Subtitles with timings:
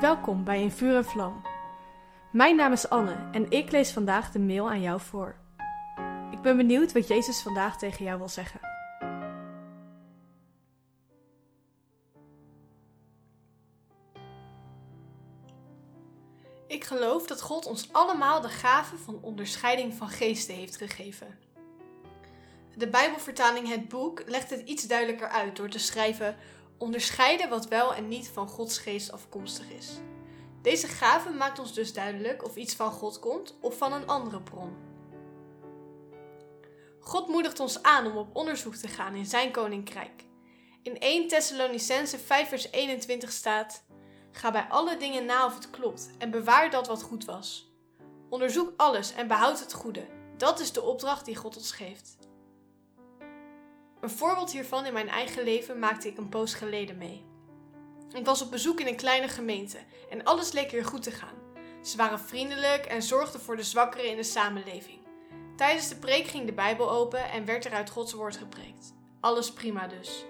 [0.00, 1.42] Welkom bij In Vuur en Vlam.
[2.32, 5.36] Mijn naam is Anne en ik lees vandaag de mail aan jou voor.
[6.30, 8.60] Ik ben benieuwd wat Jezus vandaag tegen jou wil zeggen.
[16.66, 21.38] Ik geloof dat God ons allemaal de gave van onderscheiding van geesten heeft gegeven.
[22.76, 26.36] De Bijbelvertaling Het Boek legt het iets duidelijker uit door te schrijven:
[26.78, 29.90] onderscheiden wat wel en niet van Gods geest afkomstig is.
[30.62, 34.40] Deze gave maakt ons dus duidelijk of iets van God komt of van een andere
[34.40, 34.76] bron.
[37.00, 40.24] God moedigt ons aan om op onderzoek te gaan in zijn koninkrijk.
[40.82, 43.84] In 1 Thessalonicense 5 vers 21 staat:
[44.32, 47.72] Ga bij alle dingen na of het klopt en bewaar dat wat goed was.
[48.28, 50.06] Onderzoek alles en behoud het goede.
[50.36, 52.16] Dat is de opdracht die God ons geeft.
[54.04, 57.24] Een voorbeeld hiervan in mijn eigen leven maakte ik een poos geleden mee.
[58.12, 59.78] Ik was op bezoek in een kleine gemeente
[60.10, 61.34] en alles leek hier goed te gaan.
[61.82, 64.98] Ze waren vriendelijk en zorgden voor de zwakkeren in de samenleving.
[65.56, 68.94] Tijdens de preek ging de Bijbel open en werd er uit Gods woord gepreekt.
[69.20, 70.24] Alles prima dus.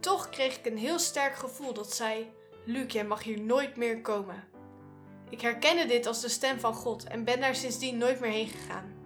[0.00, 2.32] Toch kreeg ik een heel sterk gevoel dat zei:
[2.64, 4.48] Luc, jij mag hier nooit meer komen.
[5.30, 8.48] Ik herkende dit als de stem van God en ben daar sindsdien nooit meer heen
[8.48, 8.97] gegaan.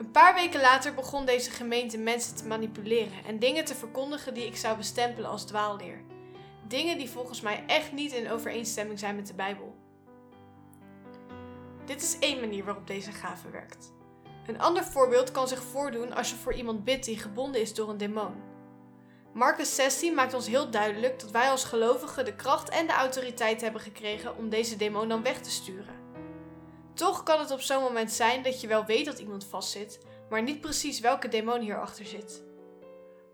[0.00, 4.46] Een paar weken later begon deze gemeente mensen te manipuleren en dingen te verkondigen die
[4.46, 6.02] ik zou bestempelen als dwaalleer.
[6.68, 9.76] Dingen die volgens mij echt niet in overeenstemming zijn met de Bijbel.
[11.84, 13.92] Dit is één manier waarop deze gave werkt.
[14.46, 17.88] Een ander voorbeeld kan zich voordoen als je voor iemand bidt die gebonden is door
[17.88, 18.34] een demon.
[19.32, 23.60] Marcus 16 maakt ons heel duidelijk dat wij als gelovigen de kracht en de autoriteit
[23.60, 25.99] hebben gekregen om deze demon dan weg te sturen.
[26.94, 30.42] Toch kan het op zo'n moment zijn dat je wel weet dat iemand vastzit, maar
[30.42, 32.42] niet precies welke demon hierachter zit.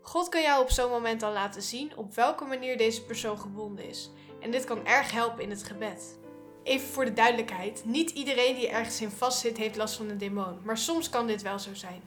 [0.01, 3.85] God kan jou op zo'n moment al laten zien op welke manier deze persoon gebonden
[3.85, 6.19] is, en dit kan erg helpen in het gebed.
[6.63, 10.59] Even voor de duidelijkheid: niet iedereen die ergens in vastzit heeft last van een demon,
[10.63, 12.03] maar soms kan dit wel zo zijn.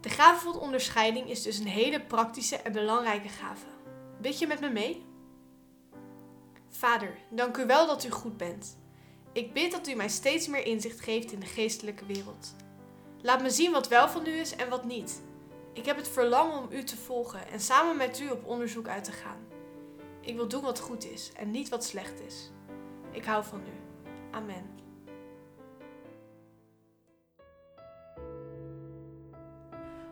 [0.00, 3.66] De gave van onderscheiding is dus een hele praktische en belangrijke gave.
[4.20, 5.05] Bid je met me mee?
[6.78, 8.78] Vader, dank u wel dat u goed bent.
[9.32, 12.54] Ik bid dat u mij steeds meer inzicht geeft in de geestelijke wereld.
[13.22, 15.22] Laat me zien wat wel van u is en wat niet.
[15.72, 19.04] Ik heb het verlangen om u te volgen en samen met u op onderzoek uit
[19.04, 19.38] te gaan.
[20.20, 22.50] Ik wil doen wat goed is en niet wat slecht is.
[23.10, 24.08] Ik hou van u.
[24.30, 24.74] Amen.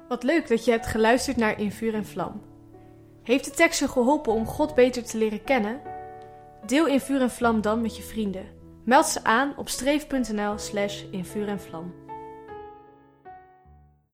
[0.08, 2.42] Wat leuk dat je hebt geluisterd naar In Vuur en Vlam.
[3.22, 5.93] Heeft de tekst je geholpen om God beter te leren kennen?
[6.66, 8.46] Deel In Vuur en Vlam dan met je vrienden.
[8.84, 12.03] Meld ze aan op streef.nl slash en vlam.